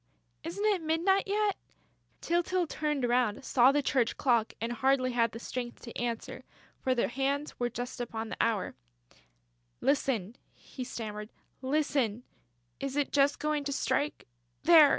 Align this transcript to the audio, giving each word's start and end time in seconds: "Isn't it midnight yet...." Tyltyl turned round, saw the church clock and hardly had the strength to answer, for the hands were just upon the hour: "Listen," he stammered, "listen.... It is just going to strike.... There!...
"Isn't 0.43 0.65
it 0.65 0.81
midnight 0.81 1.27
yet...." 1.27 1.57
Tyltyl 2.21 2.65
turned 2.67 3.07
round, 3.07 3.45
saw 3.45 3.71
the 3.71 3.83
church 3.83 4.17
clock 4.17 4.53
and 4.59 4.73
hardly 4.73 5.11
had 5.11 5.31
the 5.31 5.37
strength 5.37 5.79
to 5.81 5.95
answer, 5.95 6.43
for 6.79 6.95
the 6.95 7.07
hands 7.07 7.59
were 7.59 7.69
just 7.69 8.01
upon 8.01 8.29
the 8.29 8.37
hour: 8.41 8.73
"Listen," 9.79 10.37
he 10.55 10.83
stammered, 10.83 11.29
"listen.... 11.61 12.23
It 12.79 12.95
is 12.97 13.07
just 13.11 13.37
going 13.37 13.63
to 13.65 13.71
strike.... 13.71 14.25
There!... 14.63 14.89